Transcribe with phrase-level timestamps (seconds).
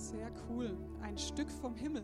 [0.00, 0.78] Sehr cool.
[1.02, 2.02] Ein Stück vom Himmel.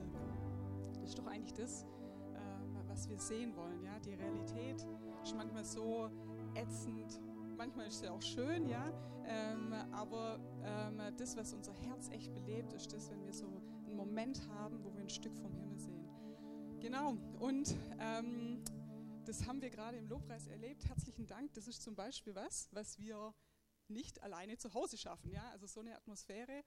[0.92, 1.84] Das ist doch eigentlich das,
[2.34, 3.82] äh, was wir sehen wollen.
[3.82, 3.98] Ja?
[4.00, 4.86] Die Realität
[5.22, 6.10] ist manchmal so
[6.54, 7.18] ätzend,
[7.56, 8.92] manchmal ist sie auch schön, ja.
[9.24, 13.96] Ähm, aber ähm, das, was unser Herz echt belebt, ist das, wenn wir so einen
[13.96, 16.06] Moment haben, wo wir ein Stück vom Himmel sehen.
[16.80, 17.16] Genau.
[17.40, 18.62] Und ähm,
[19.24, 20.86] das haben wir gerade im Lobpreis erlebt.
[20.86, 21.54] Herzlichen Dank.
[21.54, 23.34] Das ist zum Beispiel was, was wir
[23.88, 25.30] nicht alleine zu Hause schaffen.
[25.30, 25.48] Ja?
[25.52, 26.62] Also so eine Atmosphäre.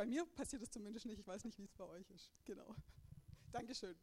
[0.00, 1.18] Bei mir passiert das zumindest nicht.
[1.18, 2.32] Ich weiß nicht, wie es bei euch ist.
[2.46, 2.74] Genau.
[3.52, 3.94] Dankeschön.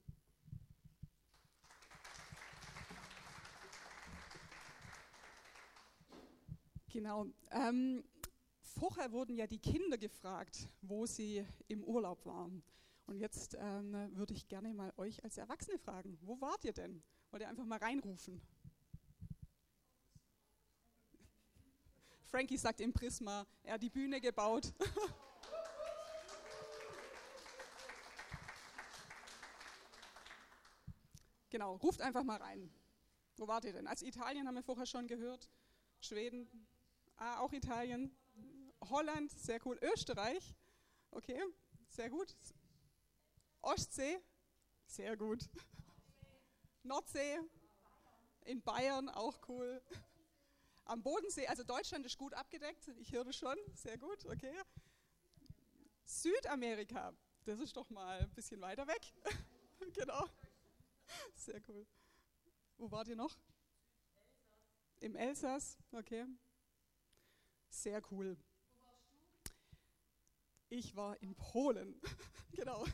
[6.92, 7.26] Genau.
[7.50, 8.04] Ähm,
[8.62, 12.62] vorher wurden ja die Kinder gefragt, wo sie im Urlaub waren.
[13.08, 17.02] Und jetzt ähm, würde ich gerne mal euch als Erwachsene fragen, wo wart ihr denn?
[17.32, 18.40] Wollt ihr einfach mal reinrufen?
[22.26, 24.76] Frankie sagt im Prisma, er hat die Bühne gebaut.
[31.58, 32.72] genau, ruft einfach mal rein.
[33.36, 33.88] Wo wart ihr denn?
[33.88, 35.50] Also Italien haben wir vorher schon gehört.
[36.00, 36.48] Schweden,
[37.16, 38.16] ah, auch Italien.
[38.92, 39.80] Holland, sehr cool.
[39.82, 40.56] Österreich,
[41.10, 41.42] okay,
[41.90, 42.36] sehr gut.
[43.64, 44.20] Ostsee,
[44.86, 45.50] sehr gut.
[46.84, 47.40] Nordsee,
[48.46, 49.82] in Bayern, auch cool.
[50.86, 54.54] Am Bodensee, also Deutschland ist gut abgedeckt, ich höre schon, sehr gut, okay.
[56.06, 59.02] Südamerika, das ist doch mal ein bisschen weiter weg.
[59.94, 60.24] genau.
[61.36, 61.86] Sehr cool.
[62.78, 63.38] Wo wart ihr noch?
[65.00, 66.26] Im Elsass, okay.
[67.70, 68.38] Sehr cool.
[70.70, 72.02] Ich war in Polen.
[72.52, 72.86] genau.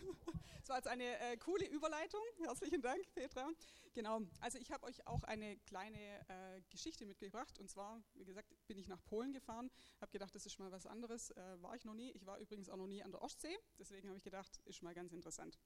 [0.60, 2.22] Das war jetzt eine äh, coole Überleitung.
[2.44, 3.50] Herzlichen Dank, Petra.
[3.94, 4.22] Genau.
[4.40, 5.98] Also ich habe euch auch eine kleine
[6.30, 7.58] äh, Geschichte mitgebracht.
[7.60, 9.72] Und zwar, wie gesagt, bin ich nach Polen gefahren.
[10.02, 11.32] Habe gedacht, das ist mal was anderes.
[11.32, 12.12] Äh, war ich noch nie.
[12.12, 13.58] Ich war übrigens auch noch nie an der Ostsee.
[13.80, 15.58] Deswegen habe ich gedacht, ist mal ganz interessant.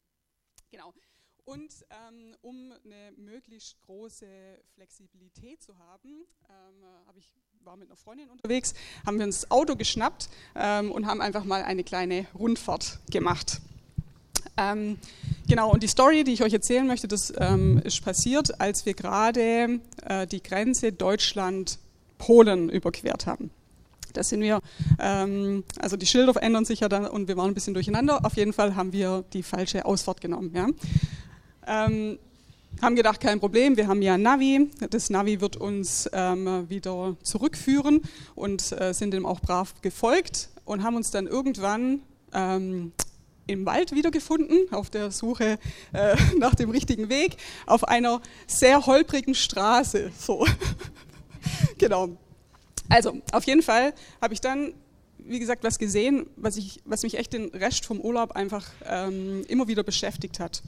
[0.70, 0.94] Genau.
[1.48, 4.26] Und ähm, um eine möglichst große
[4.76, 7.32] Flexibilität zu haben, ähm, habe ich
[7.64, 8.74] war mit einer Freundin unterwegs,
[9.06, 13.62] haben wir uns das Auto geschnappt ähm, und haben einfach mal eine kleine Rundfahrt gemacht.
[14.58, 14.98] Ähm,
[15.48, 18.94] genau, und die Story, die ich euch erzählen möchte, das ähm, ist passiert, als wir
[18.94, 23.52] gerade äh, die Grenze Deutschland-Polen überquert haben.
[24.12, 24.62] Da sind wir,
[25.00, 28.26] ähm, also die Schilder ändern sich ja dann und wir waren ein bisschen durcheinander.
[28.26, 30.52] Auf jeden Fall haben wir die falsche Ausfahrt genommen.
[30.54, 30.68] Ja.
[31.68, 32.18] Ähm,
[32.82, 34.70] haben gedacht, kein Problem, wir haben ja ein Navi.
[34.90, 38.02] Das Navi wird uns ähm, wieder zurückführen
[38.36, 42.02] und äh, sind dem auch brav gefolgt und haben uns dann irgendwann
[42.34, 42.92] ähm,
[43.48, 45.58] im Wald wiedergefunden, auf der Suche
[45.94, 50.12] äh, nach dem richtigen Weg, auf einer sehr holprigen Straße.
[50.18, 50.46] So.
[51.78, 52.10] genau.
[52.90, 54.74] Also, auf jeden Fall habe ich dann,
[55.18, 59.44] wie gesagt, was gesehen, was, ich, was mich echt den Rest vom Urlaub einfach ähm,
[59.48, 60.62] immer wieder beschäftigt hat.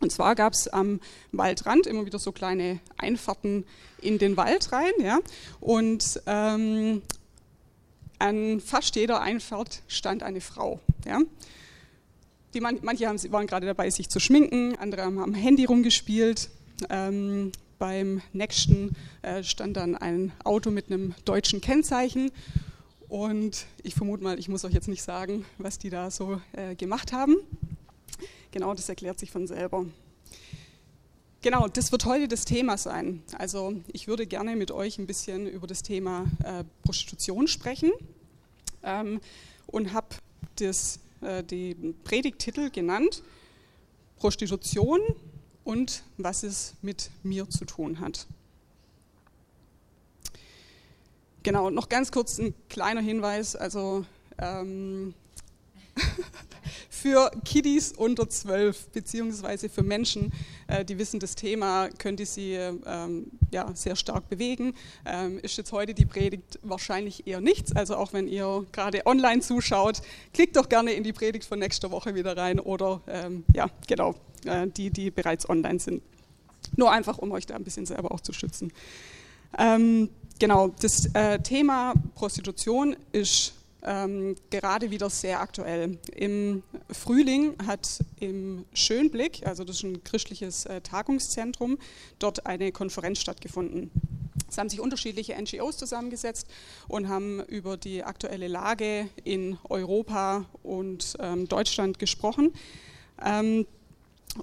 [0.00, 1.00] Und zwar gab es am
[1.32, 3.64] Waldrand immer wieder so kleine Einfahrten
[4.00, 4.92] in den Wald rein.
[5.00, 5.18] Ja?
[5.60, 7.02] Und ähm,
[8.18, 10.80] an fast jeder Einfahrt stand eine Frau.
[11.06, 11.20] Ja?
[12.54, 16.48] Die man, manche haben, waren gerade dabei, sich zu schminken, andere haben am Handy rumgespielt.
[16.90, 22.30] Ähm, beim nächsten äh, stand dann ein Auto mit einem deutschen Kennzeichen.
[23.08, 26.74] Und ich vermute mal, ich muss euch jetzt nicht sagen, was die da so äh,
[26.74, 27.36] gemacht haben.
[28.50, 29.84] Genau, das erklärt sich von selber.
[31.42, 33.22] Genau, das wird heute das Thema sein.
[33.38, 37.92] Also ich würde gerne mit euch ein bisschen über das Thema äh, Prostitution sprechen
[38.82, 39.20] ähm,
[39.66, 40.08] und habe
[41.20, 43.22] äh, den Predigttitel genannt,
[44.16, 45.00] Prostitution
[45.62, 48.26] und was es mit mir zu tun hat.
[51.42, 53.54] Genau, noch ganz kurz ein kleiner Hinweis.
[53.54, 54.04] Also
[54.38, 55.14] ähm,
[57.08, 60.30] für Kiddies unter 12, beziehungsweise für Menschen,
[60.66, 64.74] äh, die wissen, das Thema könnte sie ähm, ja, sehr stark bewegen.
[65.06, 67.74] Ähm, ist jetzt heute die Predigt wahrscheinlich eher nichts.
[67.74, 70.02] Also auch wenn ihr gerade online zuschaut,
[70.34, 74.14] klickt doch gerne in die Predigt von nächster Woche wieder rein oder ähm, ja, genau,
[74.44, 76.02] äh, die, die bereits online sind.
[76.76, 78.70] Nur einfach, um euch da ein bisschen selber auch zu schützen.
[79.58, 85.98] Ähm, genau, das äh, Thema Prostitution ist ähm, gerade wieder sehr aktuell.
[86.14, 91.78] Im Frühling hat im Schönblick, also das ist ein christliches äh, Tagungszentrum,
[92.18, 93.90] dort eine Konferenz stattgefunden.
[94.48, 96.46] Es haben sich unterschiedliche NGOs zusammengesetzt
[96.88, 102.52] und haben über die aktuelle Lage in Europa und ähm, Deutschland gesprochen.
[103.24, 103.66] Ähm,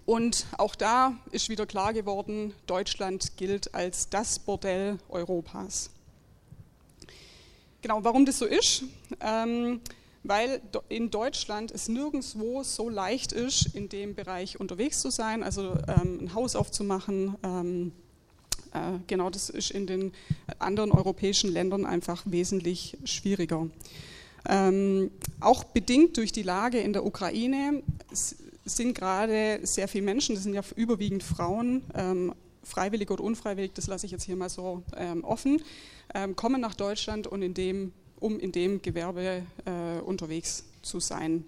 [0.05, 5.89] und auch da ist wieder klar geworden, Deutschland gilt als das Bordell Europas.
[7.85, 8.81] Genau, warum das so ist?
[9.21, 9.79] Ähm,
[10.23, 10.59] weil
[10.89, 16.17] in Deutschland es nirgendwo so leicht ist, in dem Bereich unterwegs zu sein, also ähm,
[16.21, 17.35] ein Haus aufzumachen.
[17.43, 17.91] Ähm,
[18.73, 20.13] äh, genau, das ist in den
[20.57, 23.67] anderen europäischen Ländern einfach wesentlich schwieriger.
[24.49, 27.83] Ähm, auch bedingt durch die Lage in der Ukraine
[28.65, 32.33] sind gerade sehr viele Menschen, das sind ja überwiegend Frauen, ähm,
[32.65, 35.61] freiwillig oder unfreiwillig, das lasse ich jetzt hier mal so ähm, offen,
[36.13, 41.45] ähm, kommen nach Deutschland und in dem, um in dem Gewerbe äh, unterwegs zu sein.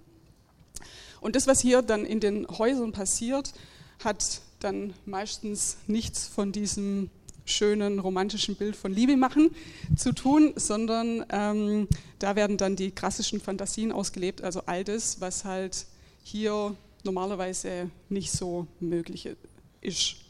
[1.19, 3.53] Und das, was hier dann in den Häusern passiert,
[4.03, 7.09] hat dann meistens nichts von diesem
[7.45, 9.55] schönen romantischen Bild von Liebe machen
[9.95, 11.87] zu tun, sondern ähm,
[12.19, 15.85] da werden dann die klassischen Fantasien ausgelebt, also all das, was halt
[16.23, 19.29] hier normalerweise nicht so möglich
[19.81, 20.26] ist.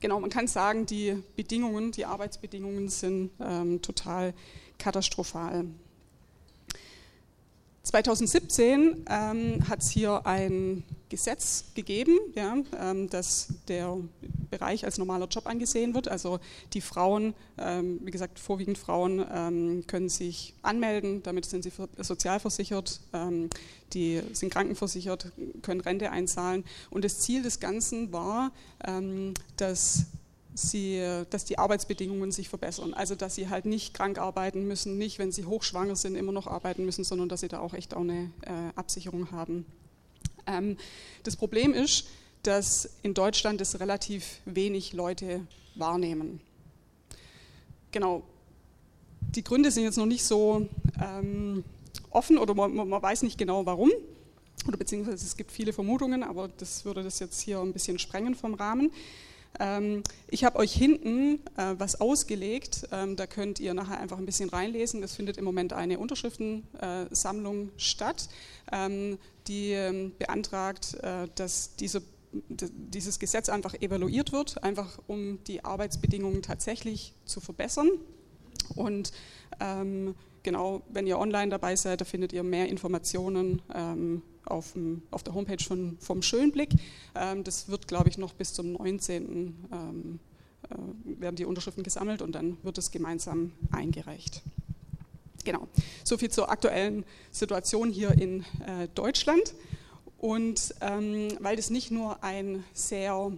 [0.00, 4.32] Genau, man kann sagen, die Bedingungen, die Arbeitsbedingungen sind ähm, total
[4.78, 5.66] katastrophal.
[7.82, 13.96] 2017 ähm, hat es hier ein Gesetz gegeben, ja, ähm, dass der
[14.50, 16.06] Bereich als normaler Job angesehen wird.
[16.06, 16.40] Also
[16.74, 23.00] die Frauen, ähm, wie gesagt, vorwiegend Frauen, ähm, können sich anmelden, damit sind sie sozialversichert,
[23.12, 23.48] ähm,
[23.92, 26.64] die sind krankenversichert, können Rente einzahlen.
[26.90, 28.52] Und das Ziel des Ganzen war,
[28.86, 30.06] ähm, dass
[30.54, 32.94] sie, dass die Arbeitsbedingungen sich verbessern.
[32.94, 36.46] Also dass sie halt nicht krank arbeiten müssen, nicht, wenn sie hochschwanger sind, immer noch
[36.46, 39.66] arbeiten müssen, sondern dass sie da auch echt auch eine äh, Absicherung haben.
[40.46, 40.76] Ähm,
[41.22, 42.06] das Problem ist,
[42.42, 46.40] dass in Deutschland es relativ wenig Leute wahrnehmen.
[47.92, 48.22] Genau.
[49.20, 50.68] Die Gründe sind jetzt noch nicht so
[51.00, 51.64] ähm,
[52.10, 53.90] offen oder man, man weiß nicht genau warum.
[54.66, 58.34] Oder beziehungsweise es gibt viele Vermutungen, aber das würde das jetzt hier ein bisschen sprengen
[58.34, 58.90] vom Rahmen.
[59.60, 64.24] Ähm, ich habe euch hinten äh, was ausgelegt, ähm, da könnt ihr nachher einfach ein
[64.24, 65.02] bisschen reinlesen.
[65.02, 68.28] Es findet im Moment eine Unterschriftensammlung äh, statt,
[68.72, 72.02] ähm, die beantragt, äh, dass diese,
[72.32, 77.90] dieses Gesetz einfach evaluiert wird, einfach um die Arbeitsbedingungen tatsächlich zu verbessern.
[78.76, 79.12] Und
[80.44, 83.60] genau, wenn ihr online dabei seid, da findet ihr mehr Informationen
[84.44, 86.70] auf, dem, auf der Homepage von, vom Schönblick.
[87.14, 89.68] Ähm, das wird, glaube ich, noch bis zum 19.
[89.72, 90.20] Ähm,
[90.68, 94.42] äh, werden die Unterschriften gesammelt und dann wird es gemeinsam eingereicht.
[95.44, 95.68] Genau,
[96.04, 99.54] soviel zur aktuellen Situation hier in äh, Deutschland.
[100.18, 103.32] Und ähm, weil das nicht nur ein sehr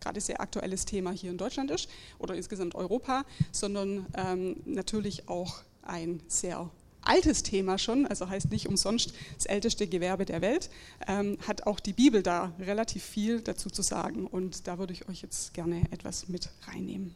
[0.00, 1.88] gerade sehr aktuelles Thema hier in Deutschland ist
[2.18, 6.70] oder insgesamt Europa, sondern ähm, natürlich auch ein sehr
[7.04, 10.70] altes Thema schon, also heißt nicht umsonst das älteste Gewerbe der Welt,
[11.06, 14.26] ähm, hat auch die Bibel da relativ viel dazu zu sagen.
[14.26, 17.14] Und da würde ich euch jetzt gerne etwas mit reinnehmen.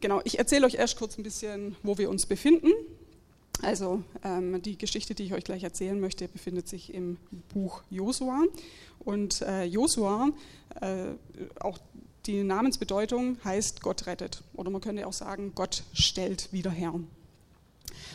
[0.00, 2.72] Genau, ich erzähle euch erst kurz ein bisschen, wo wir uns befinden.
[3.60, 7.18] Also ähm, die Geschichte, die ich euch gleich erzählen möchte, befindet sich im
[7.52, 8.42] Buch Josua.
[8.98, 10.30] Und äh, Josua,
[10.80, 11.12] äh,
[11.60, 11.78] auch
[12.26, 14.42] die Namensbedeutung heißt Gott rettet.
[14.54, 16.94] Oder man könnte auch sagen, Gott stellt wieder her.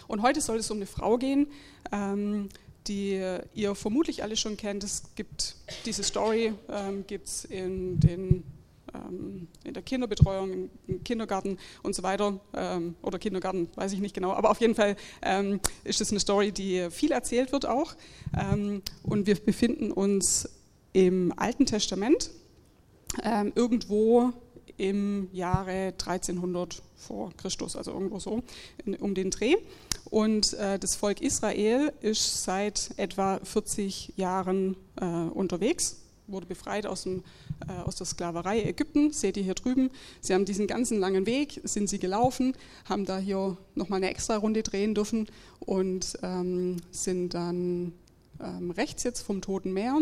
[0.07, 1.47] Und heute soll es um eine Frau gehen,
[1.91, 2.49] ähm,
[2.87, 3.21] die
[3.53, 4.83] ihr vermutlich alle schon kennt.
[4.83, 7.99] Es gibt diese Story, ähm, gibt es in,
[8.93, 12.39] ähm, in der Kinderbetreuung, im Kindergarten und so weiter.
[12.53, 14.31] Ähm, oder Kindergarten, weiß ich nicht genau.
[14.31, 17.95] Aber auf jeden Fall ähm, ist es eine Story, die viel erzählt wird auch.
[18.37, 20.49] Ähm, und wir befinden uns
[20.93, 22.31] im Alten Testament
[23.23, 24.33] ähm, irgendwo
[24.77, 28.43] im Jahre 1300 vor Christus, also irgendwo so
[28.85, 29.55] in, um den Dreh.
[30.09, 35.97] Und äh, das Volk Israel ist seit etwa 40 Jahren äh, unterwegs,
[36.27, 37.23] wurde befreit aus, dem,
[37.67, 39.89] äh, aus der Sklaverei Ägypten, seht ihr hier drüben.
[40.21, 42.53] Sie haben diesen ganzen langen Weg, sind sie gelaufen,
[42.85, 45.27] haben da hier nochmal eine extra Runde drehen dürfen
[45.59, 47.93] und ähm, sind dann
[48.41, 50.01] ähm, rechts jetzt vom Toten Meer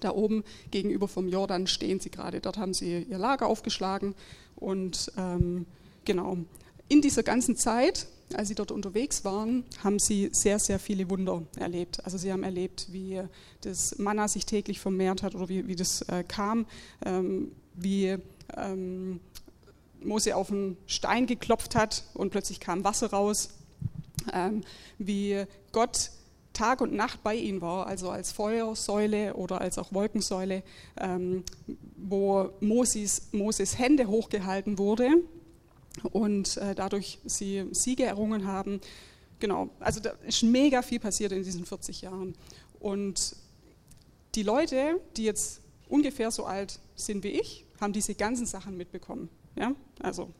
[0.00, 2.40] da oben gegenüber vom Jordan stehen sie gerade.
[2.40, 4.14] Dort haben sie ihr Lager aufgeschlagen.
[4.56, 5.66] Und ähm,
[6.04, 6.38] genau,
[6.88, 11.42] in dieser ganzen Zeit, als sie dort unterwegs waren, haben sie sehr, sehr viele Wunder
[11.56, 12.04] erlebt.
[12.04, 13.22] Also sie haben erlebt, wie
[13.62, 16.66] das Manna sich täglich vermehrt hat oder wie, wie das äh, kam,
[17.04, 18.16] ähm, wie
[18.56, 19.20] ähm,
[20.04, 23.50] Mose auf einen Stein geklopft hat und plötzlich kam Wasser raus,
[24.32, 24.62] ähm,
[24.98, 26.10] wie Gott
[26.52, 30.62] Tag und Nacht bei ihnen war, also als Feuersäule oder als auch Wolkensäule,
[31.00, 31.44] ähm,
[31.96, 35.08] wo Moses, Moses Hände hochgehalten wurde
[36.10, 38.80] und äh, dadurch sie Siege errungen haben.
[39.38, 42.34] Genau, also da ist mega viel passiert in diesen 40 Jahren.
[42.80, 43.36] Und
[44.34, 49.28] die Leute, die jetzt ungefähr so alt sind wie ich, haben diese ganzen Sachen mitbekommen.
[49.56, 50.30] Ja, also,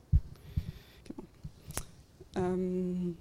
[1.04, 2.47] genau.
[2.47, 3.16] Ähm,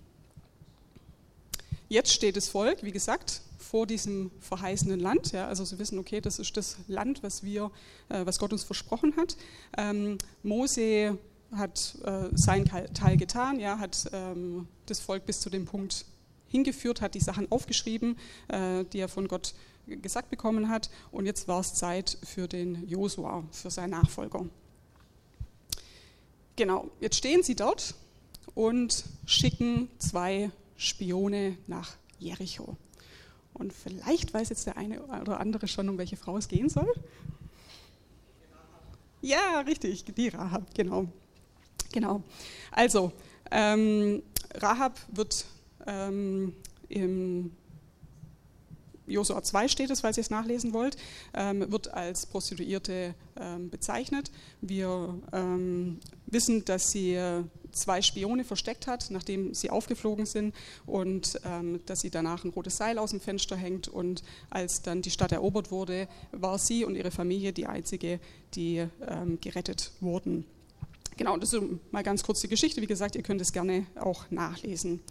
[1.92, 5.34] jetzt steht das Volk, wie gesagt, vor diesem verheißenen Land.
[5.34, 7.70] Ja, also sie wissen, okay, das ist das Land, was wir,
[8.10, 9.36] äh, was Gott uns versprochen hat.
[9.78, 11.18] Ähm, Mose
[11.52, 16.06] hat äh, sein Teil getan, ja, hat ähm, das Volk bis zu dem Punkt
[16.48, 18.18] hingeführt, hat die Sachen aufgeschrieben,
[18.48, 19.54] äh, die er von Gott
[19.86, 20.90] gesagt bekommen hat.
[21.12, 24.46] Und jetzt war es Zeit für den Josua, für seinen Nachfolger.
[26.56, 27.96] Genau, jetzt stehen sie dort
[28.54, 32.76] und schicken zwei Spione nach Jericho.
[33.54, 36.92] Und vielleicht weiß jetzt der eine oder andere schon, um welche Frau es gehen soll.
[39.22, 41.08] Ja, richtig, die Rahab, genau.
[41.92, 42.24] Genau.
[42.72, 43.12] Also,
[43.52, 44.24] ähm,
[44.56, 45.46] Rahab wird
[45.86, 46.56] ähm,
[46.90, 47.52] im
[49.06, 50.98] Josua 2 steht es, falls ihr es nachlesen wollt,
[51.36, 54.32] ähm, wird als Prostituierte ähm, bezeichnet.
[54.62, 61.40] Wir ähm, wissen, dass sie äh, zwei Spione versteckt hat, nachdem sie aufgeflogen sind und
[61.46, 65.12] ähm, dass sie danach ein rotes Seil aus dem Fenster hängt und als dann die
[65.12, 68.20] Stadt erobert wurde, war sie und ihre Familie die einzige,
[68.54, 70.46] die ähm, gerettet wurden.
[71.18, 71.62] Genau, das ist
[71.92, 72.82] mal ganz kurz die Geschichte.
[72.82, 75.02] Wie gesagt, ihr könnt es gerne auch nachlesen.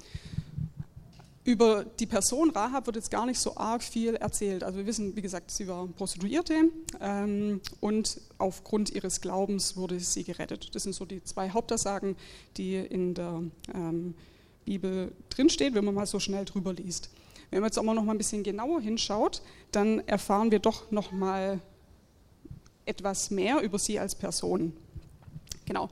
[1.51, 4.63] Über die Person Rahab wird jetzt gar nicht so arg viel erzählt.
[4.63, 10.23] Also wir wissen, wie gesagt, sie war Prostituierte ähm, und aufgrund ihres Glaubens wurde sie
[10.23, 10.73] gerettet.
[10.77, 12.15] Das sind so die zwei Hauptaussagen,
[12.57, 13.43] die in der
[13.75, 14.15] ähm,
[14.65, 17.11] Bibel drinstehen, wenn man mal so schnell drüber liest.
[17.51, 19.43] Wenn man jetzt aber noch mal ein bisschen genauer hinschaut,
[19.73, 21.59] dann erfahren wir doch noch mal
[22.87, 24.73] etwas mehr über sie als Person.
[25.65, 25.89] Genau.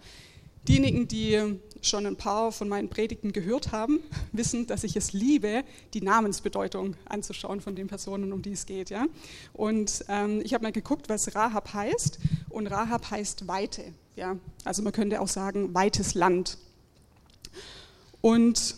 [0.67, 4.00] Diejenigen, die schon ein paar von meinen Predigten gehört haben,
[4.33, 8.91] wissen, dass ich es liebe, die Namensbedeutung anzuschauen von den Personen, um die es geht.
[8.91, 9.07] Ja?
[9.53, 12.19] Und ähm, ich habe mal geguckt, was Rahab heißt.
[12.49, 13.93] Und Rahab heißt Weite.
[14.17, 14.37] Ja?
[14.65, 16.59] Also man könnte auch sagen, weites Land.
[18.21, 18.75] Und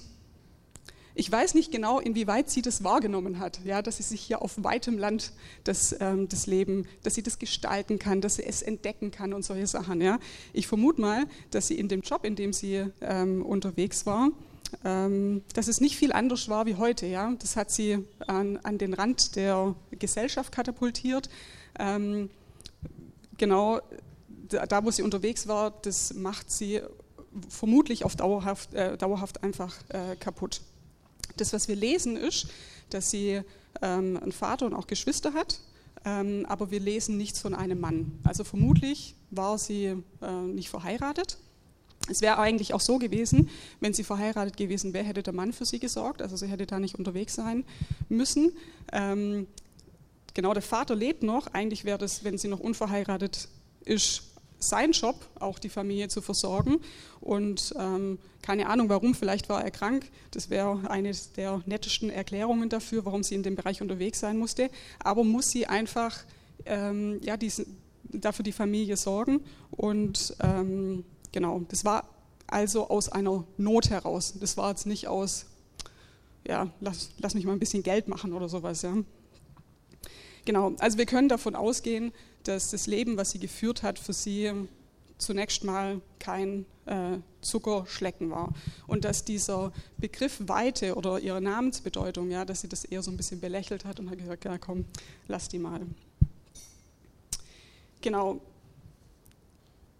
[1.21, 4.55] ich weiß nicht genau, inwieweit sie das wahrgenommen hat, ja, dass sie sich hier auf
[4.65, 5.35] weitem Land
[5.65, 9.45] das, ähm, das Leben, dass sie das gestalten kann, dass sie es entdecken kann und
[9.45, 10.00] solche Sachen.
[10.00, 10.19] Ja.
[10.55, 14.31] Ich vermute mal, dass sie in dem Job, in dem sie ähm, unterwegs war,
[14.83, 17.05] ähm, dass es nicht viel anders war wie heute.
[17.05, 17.31] Ja.
[17.39, 21.29] Das hat sie an, an den Rand der Gesellschaft katapultiert.
[21.79, 22.31] Ähm,
[23.37, 23.81] genau
[24.49, 26.81] da, wo sie unterwegs war, das macht sie
[27.50, 30.62] vermutlich auf dauerhaft, äh, dauerhaft einfach äh, kaputt.
[31.37, 32.49] Das, was wir lesen, ist,
[32.91, 33.43] dass sie
[33.83, 35.61] ähm, einen Vater und auch Geschwister hat,
[36.05, 38.19] ähm, aber wir lesen nichts von einem Mann.
[38.25, 41.39] Also vermutlich war sie äh, nicht verheiratet.
[42.09, 45.65] Es wäre eigentlich auch so gewesen, wenn sie verheiratet gewesen wäre, hätte der Mann für
[45.65, 47.65] sie gesorgt, also sie hätte da nicht unterwegs sein
[48.09, 48.53] müssen.
[48.93, 49.47] Ähm,
[50.35, 51.49] genau, der Vater lebt noch.
[51.49, 53.49] Eigentlich wäre das, wenn sie noch unverheiratet
[53.85, 54.30] ist,
[54.61, 56.81] sein Job, auch die Familie zu versorgen.
[57.21, 60.11] Und ähm, keine Ahnung warum, vielleicht war er krank.
[60.31, 64.71] Das wäre eine der nettesten Erklärungen dafür, warum sie in dem Bereich unterwegs sein musste.
[65.02, 66.25] Aber muss sie einfach
[66.67, 69.45] ähm, ja, diesen, dafür die Familie sorgen.
[69.71, 72.09] Und ähm, genau, das war
[72.47, 74.35] also aus einer Not heraus.
[74.40, 75.47] Das war jetzt nicht aus,
[76.47, 78.83] ja, lass, lass mich mal ein bisschen Geld machen oder sowas.
[78.83, 78.97] Ja.
[80.45, 82.12] Genau, also wir können davon ausgehen,
[82.44, 84.52] dass das Leben, was sie geführt hat, für sie
[85.18, 88.52] zunächst mal kein äh, Zuckerschlecken war.
[88.87, 93.16] Und dass dieser Begriff Weite oder ihre Namensbedeutung, ja, dass sie das eher so ein
[93.16, 94.85] bisschen belächelt hat und hat gesagt, ja komm,
[95.28, 95.80] lass die mal.
[98.00, 98.40] Genau.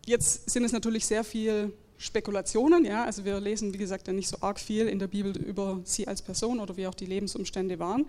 [0.07, 4.29] Jetzt sind es natürlich sehr viel Spekulationen, ja, also wir lesen, wie gesagt, ja nicht
[4.29, 7.79] so arg viel in der Bibel über sie als Person oder wie auch die Lebensumstände
[7.79, 8.07] waren.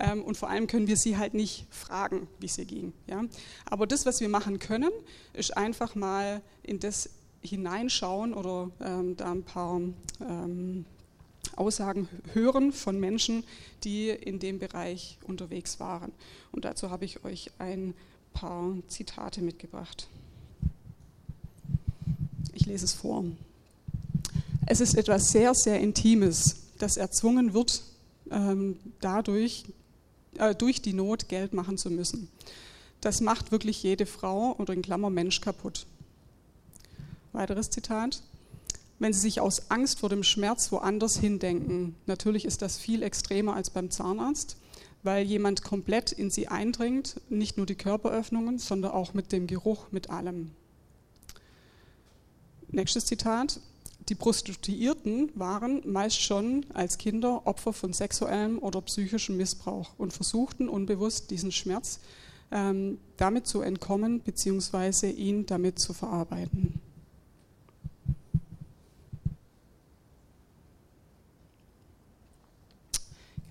[0.00, 2.94] Ähm, und vor allem können wir sie halt nicht fragen, wie es ihr ging.
[3.06, 3.22] Ja.
[3.66, 4.90] Aber das, was wir machen können,
[5.34, 7.10] ist einfach mal in das
[7.42, 9.78] hineinschauen oder ähm, da ein paar
[10.22, 10.86] ähm,
[11.54, 13.44] Aussagen hören von Menschen,
[13.84, 16.12] die in dem Bereich unterwegs waren.
[16.50, 17.92] Und dazu habe ich euch ein
[18.32, 20.08] paar Zitate mitgebracht.
[22.54, 23.24] Ich lese es vor.
[24.66, 27.82] Es ist etwas sehr, sehr Intimes, das erzwungen wird,
[28.30, 29.64] ähm, dadurch,
[30.38, 32.28] äh, durch die Not Geld machen zu müssen.
[33.00, 35.86] Das macht wirklich jede Frau oder in Klammer Mensch kaputt.
[37.32, 38.22] Weiteres Zitat.
[39.00, 43.54] Wenn Sie sich aus Angst vor dem Schmerz woanders hindenken, natürlich ist das viel extremer
[43.54, 44.56] als beim Zahnarzt,
[45.02, 49.86] weil jemand komplett in Sie eindringt, nicht nur die Körperöffnungen, sondern auch mit dem Geruch,
[49.90, 50.52] mit allem.
[52.74, 53.60] Nächstes Zitat.
[54.08, 60.68] Die Prostituierten waren meist schon als Kinder Opfer von sexuellem oder psychischem Missbrauch und versuchten
[60.68, 62.00] unbewusst diesen Schmerz
[62.50, 65.08] ähm, damit zu entkommen bzw.
[65.10, 66.80] ihn damit zu verarbeiten.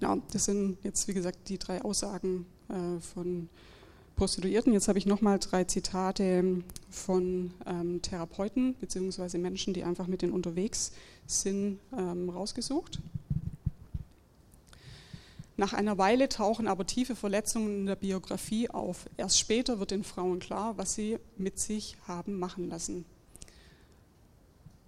[0.01, 3.47] Genau, das sind jetzt, wie gesagt, die drei Aussagen äh, von
[4.15, 4.73] Prostituierten.
[4.73, 9.37] Jetzt habe ich nochmal drei Zitate von ähm, Therapeuten bzw.
[9.37, 10.91] Menschen, die einfach mit denen unterwegs
[11.25, 12.99] sind, ähm, rausgesucht.
[15.55, 19.05] Nach einer Weile tauchen aber tiefe Verletzungen in der Biografie auf.
[19.17, 23.05] Erst später wird den Frauen klar, was sie mit sich haben machen lassen.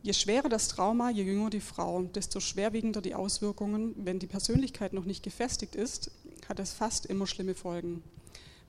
[0.01, 3.95] Je schwerer das Trauma, je jünger die Frau, desto schwerwiegender die Auswirkungen.
[3.97, 6.11] Wenn die Persönlichkeit noch nicht gefestigt ist,
[6.47, 8.03] hat es fast immer schlimme Folgen.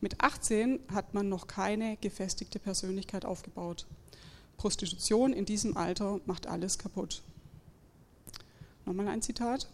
[0.01, 3.87] Mit 18 hat man noch keine gefestigte Persönlichkeit aufgebaut.
[4.57, 7.23] Prostitution in diesem Alter macht alles kaputt.
[8.85, 9.69] Nochmal ein Zitat.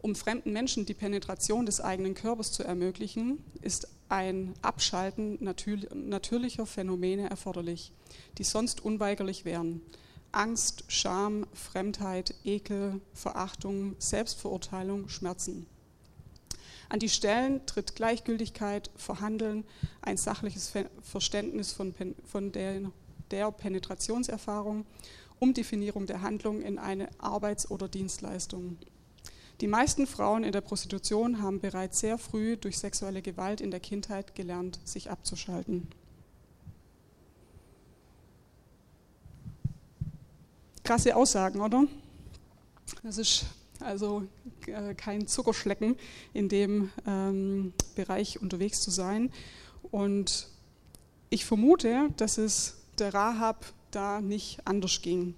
[0.00, 7.28] Um fremden Menschen die Penetration des eigenen Körpers zu ermöglichen, ist ein Abschalten natürlicher Phänomene
[7.28, 7.92] erforderlich,
[8.38, 9.82] die sonst unweigerlich wären.
[10.30, 15.66] Angst, Scham, Fremdheit, Ekel, Verachtung, Selbstverurteilung, Schmerzen.
[16.88, 19.64] An die Stellen tritt Gleichgültigkeit, Verhandeln,
[20.00, 22.90] ein sachliches Verständnis von, von der,
[23.30, 24.86] der Penetrationserfahrung,
[25.38, 28.78] Umdefinierung der Handlung in eine Arbeits- oder Dienstleistung.
[29.60, 33.80] Die meisten Frauen in der Prostitution haben bereits sehr früh durch sexuelle Gewalt in der
[33.80, 35.88] Kindheit gelernt, sich abzuschalten.
[40.84, 41.84] Krasse Aussagen, oder?
[43.02, 43.44] Das ist
[43.80, 44.24] also
[44.66, 45.96] äh, kein Zuckerschlecken
[46.32, 49.30] in dem ähm, Bereich unterwegs zu sein.
[49.90, 50.48] Und
[51.30, 55.34] ich vermute, dass es der Rahab da nicht anders ging.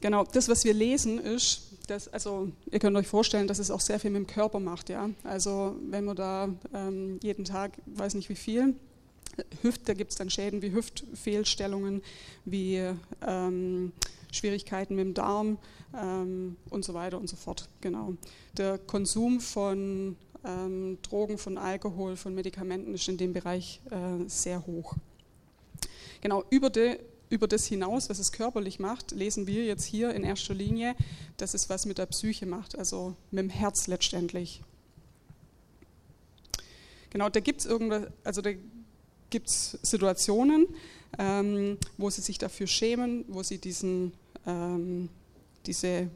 [0.00, 3.80] Genau, das, was wir lesen, ist, dass, also ihr könnt euch vorstellen, dass es auch
[3.80, 4.88] sehr viel mit dem Körper macht.
[4.88, 5.10] Ja?
[5.24, 8.74] Also wenn man da ähm, jeden Tag, weiß nicht wie viel,
[9.62, 12.02] Hüft, da gibt es dann Schäden wie Hüftfehlstellungen,
[12.44, 12.82] wie
[13.26, 13.92] ähm,
[14.32, 15.58] Schwierigkeiten mit dem Darm
[15.94, 17.68] ähm, und so weiter und so fort.
[17.80, 18.14] Genau.
[18.56, 24.66] Der Konsum von ähm, Drogen, von Alkohol, von Medikamenten ist in dem Bereich äh, sehr
[24.66, 24.94] hoch.
[26.20, 26.98] Genau, über, de,
[27.30, 30.94] über das hinaus, was es körperlich macht, lesen wir jetzt hier in erster Linie,
[31.36, 34.62] dass es was mit der Psyche macht, also mit dem Herz letztendlich.
[37.10, 37.68] Genau, da gibt es
[38.24, 38.50] also da
[39.30, 40.66] gibt es Situationen,
[41.18, 44.12] ähm, wo sie sich dafür schämen, wo sie diesen,
[44.50, 45.08] ähm,
[45.66, 46.10] diese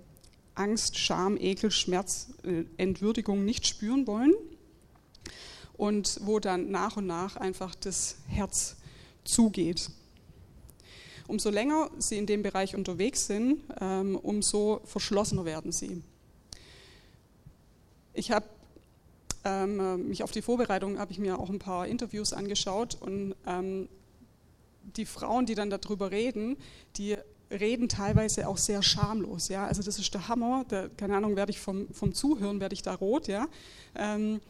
[0.55, 4.35] Angst, Scham, Ekel, Schmerz, äh, Entwürdigung nicht spüren wollen
[5.77, 8.77] und wo dann nach und nach einfach das Herz
[9.25, 9.90] zugeht.
[11.27, 16.03] Umso länger sie in dem Bereich unterwegs sind, ähm, umso verschlossener werden sie.
[18.12, 18.47] Ich habe
[19.44, 23.88] ähm, mich auf die Vorbereitung habe ich mir auch ein paar Interviews angeschaut und ähm,
[24.97, 26.57] die Frauen, die dann darüber reden,
[26.97, 27.16] die
[27.51, 29.49] reden teilweise auch sehr schamlos.
[29.49, 29.67] Ja?
[29.67, 30.65] Also das ist der Hammer.
[30.69, 33.29] Da, keine Ahnung, werde ich vom, vom Zuhören, werde ich da rot.
[33.29, 33.49] Ja?
[33.95, 34.41] Ähm,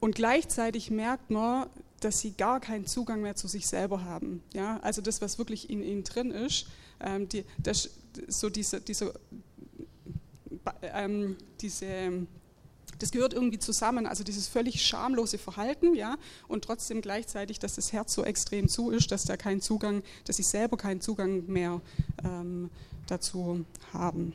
[0.00, 1.68] und gleichzeitig merkt man,
[2.00, 4.42] dass sie gar keinen Zugang mehr zu sich selber haben.
[4.54, 4.78] Ja?
[4.82, 6.66] Also das, was wirklich in ihnen drin ist,
[7.00, 7.90] ähm, die, das,
[8.28, 9.12] so diese, diese,
[10.82, 12.26] ähm, diese
[12.98, 16.16] das gehört irgendwie zusammen, also dieses völlig schamlose Verhalten, ja,
[16.48, 20.36] und trotzdem gleichzeitig, dass das Herz so extrem zu ist, dass da kein Zugang, dass
[20.36, 21.80] sie selber keinen Zugang mehr
[22.24, 22.70] ähm,
[23.06, 24.32] dazu haben.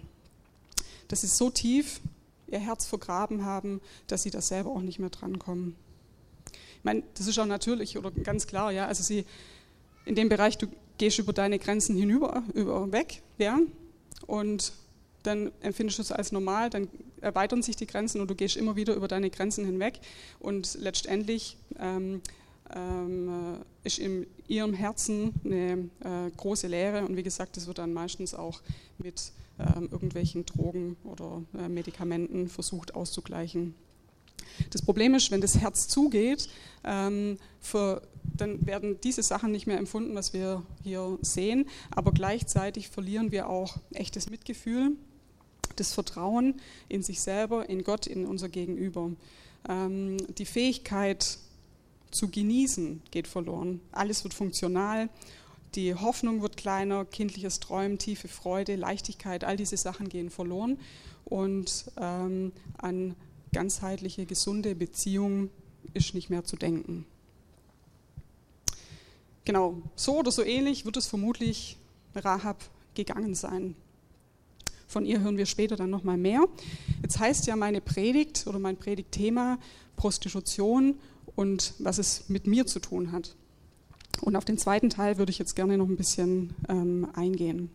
[1.08, 2.02] Dass sie so tief
[2.48, 5.76] ihr Herz vergraben haben, dass sie da selber auch nicht mehr drankommen.
[6.78, 9.26] Ich meine, das ist auch natürlich oder ganz klar, ja, also sie
[10.06, 13.60] in dem Bereich, du gehst über deine Grenzen hinüber, über weg, ja,
[14.28, 14.74] und
[15.24, 16.90] dann empfindest du es als normal, dann
[17.24, 20.00] erweitern sich die Grenzen und du gehst immer wieder über deine Grenzen hinweg.
[20.40, 22.22] Und letztendlich ähm,
[22.76, 27.06] ähm, äh, ist in ihrem Herzen eine äh, große Leere.
[27.06, 28.62] Und wie gesagt, das wird dann meistens auch
[28.98, 33.76] mit ähm, irgendwelchen Drogen oder äh, Medikamenten versucht auszugleichen.
[34.72, 36.50] Das Problem ist, wenn das Herz zugeht,
[36.84, 42.90] ähm, für, dann werden diese Sachen nicht mehr empfunden, was wir hier sehen, aber gleichzeitig
[42.90, 44.98] verlieren wir auch echtes Mitgefühl
[45.76, 46.56] das Vertrauen
[46.90, 49.12] in sich selber, in Gott, in unser Gegenüber.
[49.68, 51.38] Ähm, die Fähigkeit
[52.12, 53.82] zu genießen geht verloren.
[53.92, 55.10] Alles wird funktional.
[55.76, 60.78] Die Hoffnung wird kleiner, kindliches Träumen, tiefe Freude, Leichtigkeit, all diese Sachen gehen verloren.
[61.26, 63.16] Und ähm, an
[63.52, 65.50] ganzheitliche, gesunde Beziehungen
[65.94, 67.06] ist nicht mehr zu denken.
[69.46, 71.78] Genau, so oder so ähnlich wird es vermutlich
[72.16, 73.76] Rahab gegangen sein.
[74.94, 76.46] Von ihr hören wir später dann nochmal mehr.
[77.02, 79.58] Jetzt heißt ja meine Predigt oder mein Predigtthema
[79.96, 81.00] Prostitution
[81.36, 83.36] und was es mit mir zu tun hat.
[84.22, 87.72] Und auf den zweiten Teil würde ich jetzt gerne noch ein bisschen ähm, eingehen.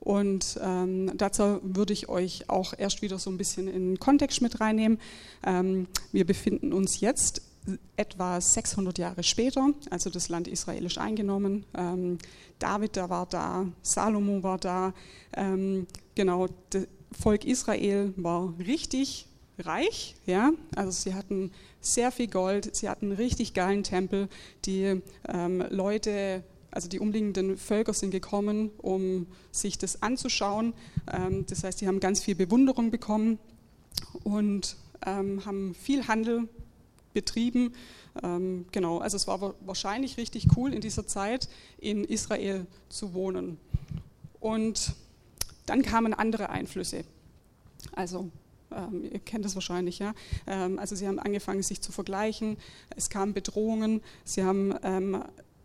[0.00, 4.42] Und ähm, dazu würde ich euch auch erst wieder so ein bisschen in den Kontext
[4.42, 4.98] mit reinnehmen.
[5.46, 7.42] Ähm, wir befinden uns jetzt
[7.96, 11.64] etwa 600 Jahre später, also das Land Israel ist eingenommen.
[11.74, 12.18] Ähm,
[12.58, 14.92] David da war da, Salomo war da.
[15.36, 16.86] Ähm, genau, das
[17.18, 19.26] Volk Israel war richtig
[19.58, 20.16] reich.
[20.26, 20.52] Ja?
[20.76, 24.28] Also sie hatten sehr viel Gold, sie hatten einen richtig geilen Tempel.
[24.64, 30.72] Die ähm, Leute also die umliegenden Völker sind gekommen, um sich das anzuschauen.
[31.12, 33.38] Ähm, das heißt, sie haben ganz viel Bewunderung bekommen
[34.24, 36.48] und ähm, haben viel Handel
[37.12, 37.74] betrieben.
[38.22, 43.58] Ähm, genau, also es war wahrscheinlich richtig cool in dieser Zeit in Israel zu wohnen.
[44.40, 44.94] Und
[45.66, 47.04] dann kamen andere Einflüsse.
[47.92, 48.30] Also
[49.10, 50.14] ihr kennt das wahrscheinlich, ja.
[50.46, 52.56] also sie haben angefangen, sich zu vergleichen.
[52.94, 54.00] Es kamen Bedrohungen.
[54.24, 54.72] Sie haben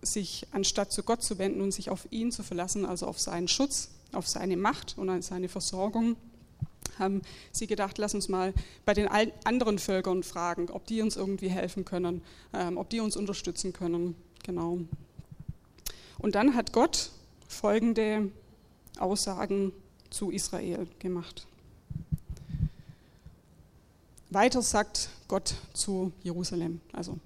[0.02, 3.48] sich anstatt zu Gott zu wenden und sich auf ihn zu verlassen, also auf seinen
[3.48, 6.16] Schutz, auf seine Macht und seine Versorgung,
[7.00, 8.54] haben sie gedacht, lass uns mal
[8.86, 9.08] bei den
[9.44, 12.22] anderen Völkern fragen, ob die uns irgendwie helfen können,
[12.54, 14.16] ähm, ob die uns unterstützen können.
[14.44, 14.80] Genau.
[16.20, 17.12] Und dann hat Gott
[17.48, 18.32] folgende
[19.00, 19.72] Aussagen
[20.10, 21.48] zu Israel gemacht.
[24.30, 27.20] Weiter sagt Gott zu Jerusalem, also.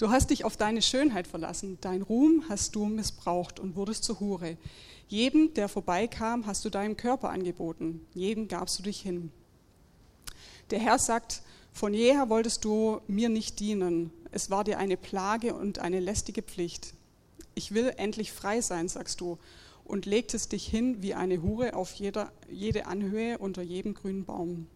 [0.00, 4.18] Du hast dich auf deine Schönheit verlassen, dein Ruhm hast du missbraucht und wurdest zur
[4.18, 4.56] Hure.
[5.08, 9.30] Jedem, der vorbeikam, hast du deinem Körper angeboten, jedem gabst du dich hin.
[10.70, 11.42] Der Herr sagt,
[11.74, 16.40] von jeher wolltest du mir nicht dienen, es war dir eine Plage und eine lästige
[16.40, 16.94] Pflicht.
[17.54, 19.36] Ich will endlich frei sein, sagst du,
[19.84, 24.66] und legtest dich hin wie eine Hure auf jeder, jede Anhöhe unter jedem grünen Baum.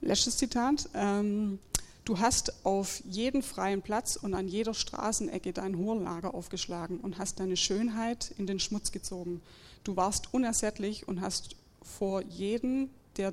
[0.00, 0.88] Letztes Zitat.
[0.94, 1.58] Ähm,
[2.04, 7.40] Du hast auf jeden freien Platz und an jeder Straßenecke dein Hohenlager aufgeschlagen und hast
[7.40, 9.40] deine Schönheit in den Schmutz gezogen.
[9.84, 13.32] Du warst unersättlich und hast vor jedem, der,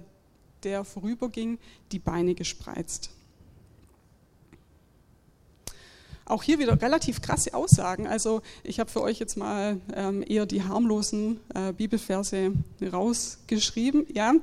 [0.64, 1.60] der vorüberging,
[1.92, 3.10] die Beine gespreizt.
[6.24, 8.08] Auch hier wieder relativ krasse Aussagen.
[8.08, 14.06] Also ich habe für euch jetzt mal ähm, eher die harmlosen äh, Bibelverse rausgeschrieben.
[14.14, 14.34] Ja,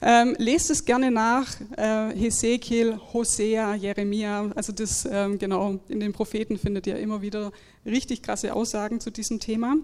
[0.00, 6.12] ähm, lest es gerne nach, äh, Hesekiel, Hosea, Jeremia, also das ähm, genau, in den
[6.12, 7.52] Propheten findet ihr immer wieder
[7.84, 9.76] richtig krasse Aussagen zu diesem Thema.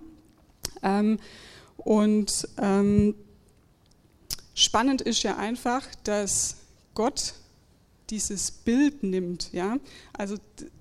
[0.82, 1.18] Ähm,
[1.76, 3.14] und ähm,
[4.54, 6.56] spannend ist ja einfach, dass
[6.94, 7.34] Gott
[8.10, 9.78] dieses Bild nimmt, ja,
[10.12, 10.36] also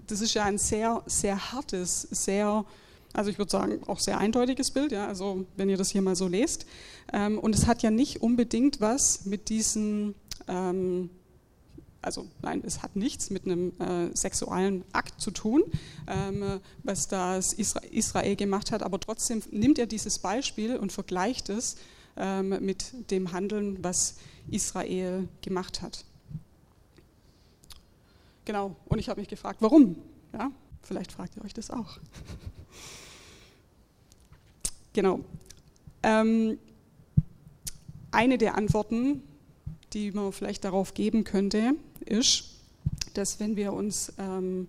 [0.08, 2.66] das ist ja ein sehr, sehr hartes, sehr,
[3.14, 6.16] also ich würde sagen, auch sehr eindeutiges Bild, ja, also wenn ihr das hier mal
[6.16, 6.66] so lest.
[7.12, 10.16] Ähm, und es hat ja nicht unbedingt was mit diesen,
[10.48, 11.12] ähm,
[12.02, 15.64] also nein, es hat nichts mit einem äh, sexuellen Akt zu tun,
[16.08, 21.50] ähm, was das Isra Israel gemacht hat, aber trotzdem nimmt er dieses Beispiel und vergleicht
[21.50, 21.78] es
[22.18, 24.16] ähm, mit dem Handeln, was
[24.50, 26.04] Israel gemacht hat.
[28.46, 29.96] Genau, und ich habe mich gefragt, warum?
[30.34, 32.00] Ja, vielleicht fragt ihr euch das auch.
[34.94, 35.20] genau.
[36.02, 36.58] Ähm,
[38.12, 39.24] eine der Antworten,
[39.94, 41.76] die man vielleicht darauf geben könnte,
[42.06, 42.46] ist,
[43.14, 44.68] dass wenn wir uns ähm,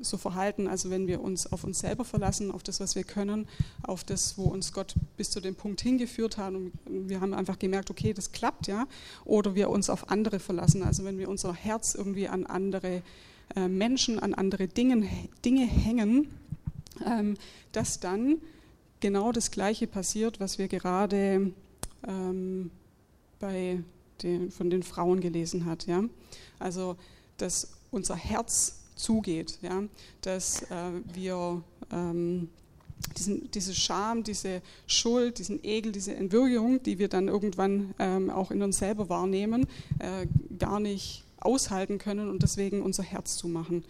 [0.00, 3.46] so verhalten, also wenn wir uns auf uns selber verlassen, auf das, was wir können,
[3.82, 7.58] auf das, wo uns Gott bis zu dem Punkt hingeführt hat und wir haben einfach
[7.58, 8.86] gemerkt, okay, das klappt, ja,
[9.24, 13.02] oder wir uns auf andere verlassen, also wenn wir unser Herz irgendwie an andere
[13.56, 15.08] äh, Menschen, an andere Dingen,
[15.44, 16.28] Dinge hängen,
[17.06, 17.36] ähm,
[17.72, 18.38] dass dann
[19.04, 21.52] genau das Gleiche passiert, was wir gerade
[22.08, 22.70] ähm,
[23.38, 23.82] bei
[24.22, 25.86] den, von den Frauen gelesen hat.
[25.86, 26.04] Ja?
[26.58, 26.96] Also,
[27.36, 29.82] dass unser Herz zugeht, ja?
[30.22, 31.62] dass äh, wir
[31.92, 32.48] ähm,
[33.18, 38.50] diesen, diese Scham, diese Schuld, diesen Ekel, diese Entwürdigung, die wir dann irgendwann ähm, auch
[38.50, 39.66] in uns selber wahrnehmen,
[39.98, 40.26] äh,
[40.58, 43.84] gar nicht aushalten können und deswegen unser Herz zumachen.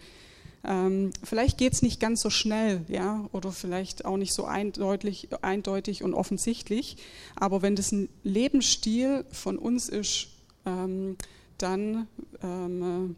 [0.67, 5.29] Ähm, vielleicht geht es nicht ganz so schnell, ja, oder vielleicht auch nicht so eindeutig,
[5.41, 6.97] eindeutig und offensichtlich,
[7.35, 10.29] aber wenn das ein Lebensstil von uns ist,
[10.65, 11.17] ähm,
[11.57, 12.07] dann
[12.41, 13.15] ähm,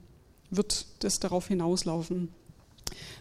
[0.50, 2.30] wird das darauf hinauslaufen.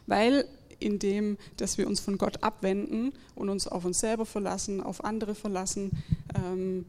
[0.06, 0.46] Weil
[0.78, 5.34] indem, dass wir uns von Gott abwenden und uns auf uns selber verlassen, auf andere
[5.34, 5.90] verlassen,
[6.34, 6.84] ähm,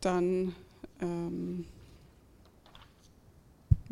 [0.00, 0.54] dann
[1.00, 1.66] ähm,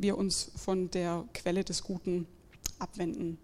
[0.03, 2.27] wir uns von der Quelle des Guten
[2.79, 3.39] abwenden.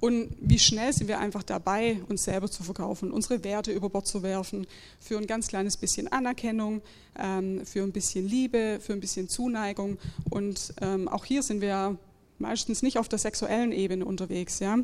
[0.00, 4.06] Und wie schnell sind wir einfach dabei, uns selber zu verkaufen, unsere Werte über Bord
[4.06, 4.66] zu werfen,
[5.00, 6.82] für ein ganz kleines bisschen Anerkennung,
[7.18, 9.98] ähm, für ein bisschen Liebe, für ein bisschen Zuneigung.
[10.30, 11.98] Und ähm, auch hier sind wir
[12.38, 14.60] meistens nicht auf der sexuellen Ebene unterwegs.
[14.60, 14.78] Ja?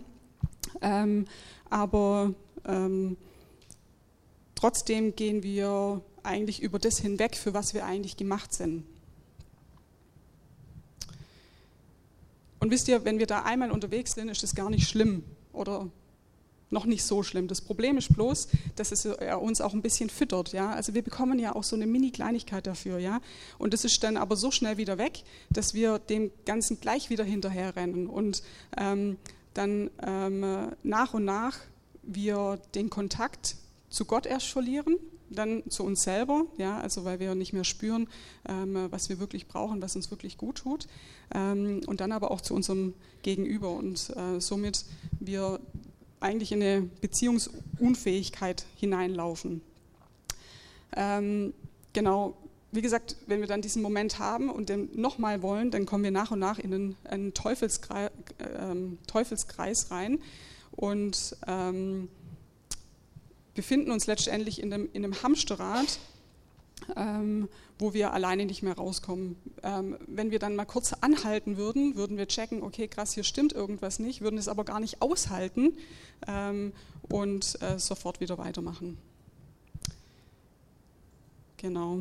[0.81, 1.27] Ähm,
[1.71, 2.35] aber
[4.55, 8.85] trotzdem gehen wir eigentlich über das hinweg, für was wir eigentlich gemacht sind.
[12.65, 15.23] Und wisst ihr, wenn wir da einmal unterwegs sind, ist das gar nicht schlimm
[15.53, 15.91] oder
[16.71, 17.47] noch nicht so schlimm.
[17.47, 20.55] Das Problem ist bloß, dass es uns auch ein bisschen füttert.
[20.55, 20.71] Ja?
[20.71, 22.97] Also wir bekommen ja auch so eine Mini-Kleinigkeit dafür.
[22.97, 23.21] Ja?
[23.59, 27.23] Und das ist dann aber so schnell wieder weg, dass wir dem Ganzen gleich wieder
[27.23, 28.43] hinterherrennen und
[28.79, 29.19] ähm,
[29.53, 31.59] dann ähm, nach und nach
[32.03, 33.57] wir den Kontakt
[33.91, 34.97] zu Gott erst verlieren,
[35.31, 38.09] dann zu uns selber, ja, also weil wir nicht mehr spüren,
[38.49, 40.87] ähm, was wir wirklich brauchen, was uns wirklich gut tut,
[41.35, 44.85] ähm, und dann aber auch zu unserem Gegenüber und äh, somit
[45.21, 45.61] wir
[46.21, 49.61] eigentlich in eine Beziehungsunfähigkeit hineinlaufen.
[50.97, 51.53] Ähm,
[51.93, 52.35] genau,
[52.73, 56.11] wie gesagt, wenn wir dann diesen Moment haben und den nochmal wollen, dann kommen wir
[56.11, 58.75] nach und nach in einen, einen Teufelskreis, äh,
[59.07, 60.19] Teufelskreis rein
[60.73, 62.09] und ähm,
[63.55, 65.99] befinden uns letztendlich in einem, in einem Hamsterrad,
[66.97, 69.37] ähm, wo wir alleine nicht mehr rauskommen.
[69.63, 73.53] Ähm, wenn wir dann mal kurz anhalten würden, würden wir checken, okay, krass, hier stimmt
[73.53, 75.77] irgendwas nicht, würden es aber gar nicht aushalten
[76.27, 76.73] ähm,
[77.09, 78.99] und äh, sofort wieder weitermachen.
[81.57, 82.01] Genau.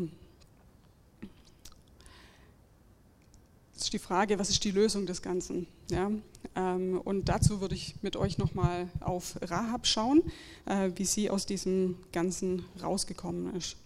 [3.74, 5.68] Jetzt ist die Frage, was ist die Lösung des Ganzen?
[5.90, 6.12] Ja?
[6.56, 10.24] Ähm, und dazu würde ich mit euch nochmal auf Rahab schauen,
[10.66, 13.78] äh, wie sie aus diesem Ganzen rausgekommen ist.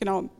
[0.00, 0.30] Genau,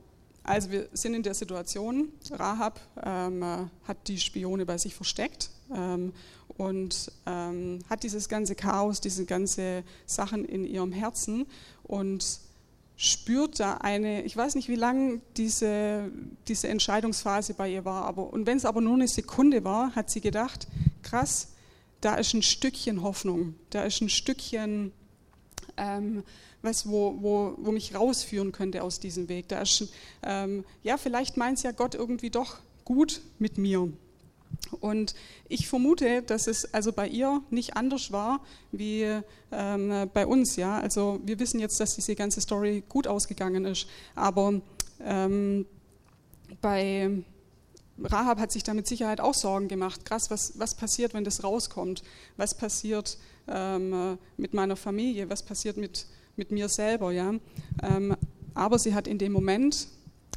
[0.45, 6.13] also wir sind in der Situation, Rahab ähm, hat die Spione bei sich versteckt ähm,
[6.57, 11.47] und ähm, hat dieses ganze Chaos, diese ganze Sachen in ihrem Herzen
[11.83, 12.41] und
[13.01, 16.11] spürt da eine, ich weiß nicht, wie lange diese,
[16.49, 20.11] diese Entscheidungsphase bei ihr war, aber und wenn es aber nur eine Sekunde war, hat
[20.11, 20.67] sie gedacht,
[21.03, 21.53] krass,
[22.01, 24.91] da ist ein Stückchen Hoffnung, da ist ein Stückchen
[25.77, 26.25] ähm,
[26.61, 29.47] was, wo, wo, wo mich rausführen könnte aus diesem Weg.
[29.47, 29.93] Da ist,
[30.25, 33.93] ähm, ja, vielleicht meint es ja Gott irgendwie doch gut mit mir.
[34.81, 35.15] Und
[35.49, 38.41] ich vermute, dass es also bei ihr nicht anders war
[38.73, 40.57] wie ähm, bei uns.
[40.57, 40.79] Ja?
[40.79, 43.87] Also wir wissen jetzt, dass diese ganze Story gut ausgegangen ist.
[44.15, 44.61] Aber
[45.05, 45.67] ähm,
[46.61, 47.11] bei
[48.03, 50.05] Rahab hat sich da mit Sicherheit auch Sorgen gemacht.
[50.05, 52.03] Krass, was, was passiert, wenn das rauskommt?
[52.37, 55.31] Was passiert ähm, mit meiner Familie?
[55.31, 56.07] Was passiert mit,
[56.37, 57.13] mit mir selber.
[57.13, 57.35] Ja?
[57.83, 58.17] Ähm,
[58.55, 59.89] aber sie hat in dem Moment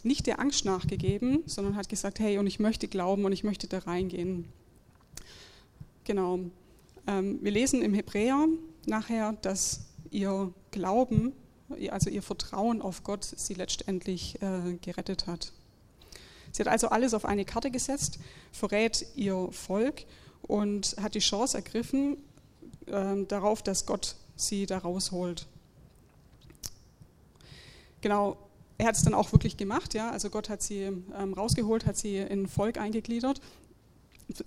[0.06, 3.68] nicht der Angst nachgegeben, sondern hat gesagt, hey, und ich möchte glauben und ich möchte
[3.68, 4.46] da reingehen.
[6.04, 6.40] Genau.
[7.08, 8.48] Ähm, wir lesen im Hebräer
[8.86, 11.34] nachher, dass ihr Glauben,
[11.90, 15.54] also ihr Vertrauen auf Gott sie letztendlich äh, gerettet hat.
[16.52, 18.20] Sie hat also alles auf eine Karte gesetzt,
[18.52, 20.06] verrät ihr Volk
[20.42, 22.18] und hat die Chance ergriffen
[22.88, 25.48] äh, darauf, dass Gott sie da rausholt.
[28.02, 28.38] Genau,
[28.82, 30.10] er hat es dann auch wirklich gemacht, ja.
[30.10, 33.39] Also Gott hat sie ähm, rausgeholt, hat sie in Volk eingegliedert,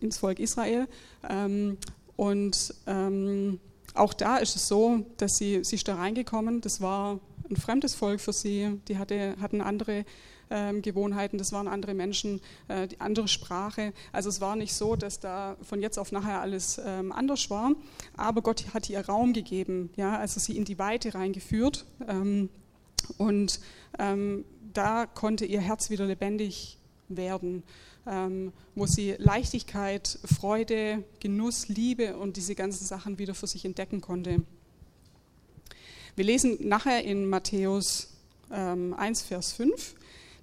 [0.01, 0.89] ins Volk Israel.
[1.29, 1.79] Ähm,
[2.17, 3.61] und ähm,
[3.95, 6.61] auch da ist es so, dass sie, sie ist da reingekommen.
[6.63, 8.81] Das war ein fremdes Volk für sie.
[8.89, 10.05] Die hatte, hatten andere
[10.51, 13.93] ähm, Gewohnheiten, das waren andere Menschen, äh, die andere Sprache.
[14.11, 17.71] Also es war nicht so, dass da von jetzt auf nachher alles ähm, anders war.
[18.17, 21.87] Aber Gott hat ihr Raum gegeben, ja, also sie in die Weite reingeführt.
[22.09, 22.49] Ähm,
[23.19, 23.61] und
[23.99, 27.63] ähm, da konnte ihr Herz wieder lebendig werden,
[28.07, 34.01] ähm, wo sie Leichtigkeit, Freude, Genuss, Liebe und diese ganzen Sachen wieder für sich entdecken
[34.01, 34.43] konnte.
[36.17, 38.15] Wir lesen nachher in Matthäus
[38.53, 39.95] ähm, 1, Vers 5,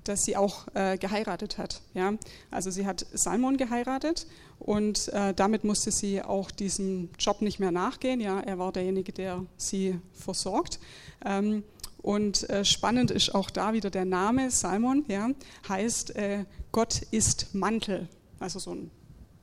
[0.04, 1.82] dass sie auch äh, geheiratet hat.
[1.94, 2.14] Ja?
[2.50, 4.28] Also sie hat Salmon geheiratet
[4.60, 8.20] und äh, damit musste sie auch diesem Job nicht mehr nachgehen.
[8.20, 8.40] Ja?
[8.40, 10.80] Er war derjenige, der sie versorgt.
[11.26, 11.64] Ähm,
[12.02, 15.30] und äh, spannend ist auch da wieder der Name Salmon, ja,
[15.68, 18.08] heißt äh, Gott ist Mantel,
[18.40, 18.92] also so ein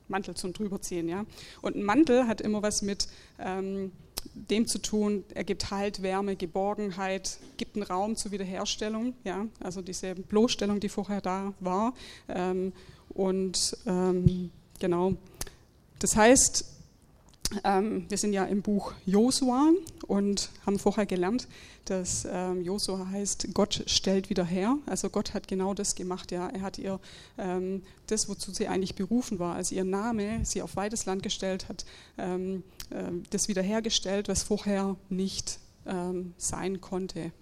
[0.08, 1.24] Mantel zum drüberziehen, ja.
[1.60, 3.92] Und ein Mantel hat immer was mit ähm,
[4.34, 9.82] dem zu tun, er gibt Halt, Wärme, Geborgenheit, gibt einen Raum zur Wiederherstellung, ja, also
[9.82, 11.94] diese Bloßstellung, die vorher da war.
[12.28, 12.72] Ähm,
[13.10, 15.14] und ähm, genau,
[15.98, 16.77] das heißt,
[17.50, 19.70] wir sind ja im Buch Josua
[20.06, 21.48] und haben vorher gelernt,
[21.86, 24.76] dass ähm, Josua heißt, Gott stellt wieder her.
[24.86, 26.30] Also Gott hat genau das gemacht.
[26.30, 26.48] Ja.
[26.48, 27.00] Er hat ihr
[27.38, 31.68] ähm, das, wozu sie eigentlich berufen war, also ihr Name, sie auf weites Land gestellt
[31.68, 31.86] hat,
[32.18, 37.32] ähm, äh, das wiederhergestellt, was vorher nicht ähm, sein konnte.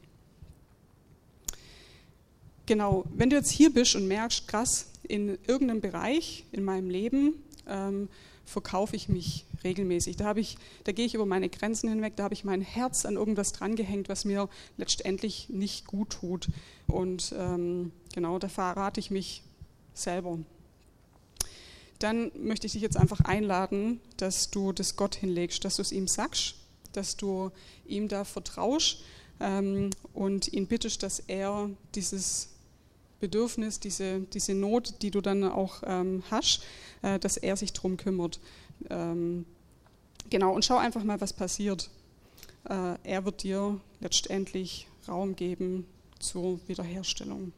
[2.66, 7.34] Genau, wenn du jetzt hier bist und merkst, krass, in irgendeinem Bereich in meinem Leben
[7.68, 8.08] ähm,
[8.46, 10.16] verkaufe ich mich regelmäßig.
[10.16, 13.16] Da, ich, da gehe ich über meine Grenzen hinweg, da habe ich mein Herz an
[13.16, 16.48] irgendwas drangehängt, was mir letztendlich nicht gut tut.
[16.86, 19.42] Und ähm, genau, da verrate ich mich
[19.92, 20.38] selber.
[21.98, 25.92] Dann möchte ich dich jetzt einfach einladen, dass du das Gott hinlegst, dass du es
[25.92, 26.54] ihm sagst,
[26.92, 27.50] dass du
[27.86, 29.02] ihm da vertraust
[29.40, 32.50] ähm, und ihn bittest, dass er dieses
[33.26, 36.62] Bedürfnis, diese, diese Not, die du dann auch ähm, hast,
[37.02, 38.38] äh, dass er sich darum kümmert.
[38.88, 39.44] Ähm,
[40.30, 41.90] genau, und schau einfach mal, was passiert.
[42.68, 45.86] Äh, er wird dir letztendlich Raum geben
[46.20, 47.52] zur Wiederherstellung.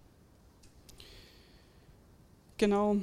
[2.57, 2.97] Genau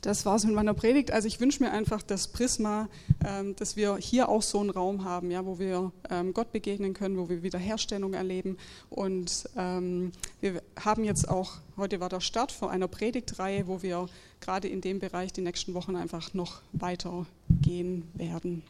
[0.00, 1.12] das war es mit meiner Predigt.
[1.12, 2.88] Also ich wünsche mir einfach das Prisma,
[3.24, 6.94] ähm, dass wir hier auch so einen Raum haben, ja, wo wir ähm, Gott begegnen
[6.94, 8.56] können, wo wir Wiederherstellung erleben.
[8.90, 14.08] Und ähm, wir haben jetzt auch, heute war der Start vor einer Predigtreihe, wo wir
[14.40, 17.26] gerade in dem Bereich die nächsten Wochen einfach noch weiter
[17.60, 18.62] gehen werden.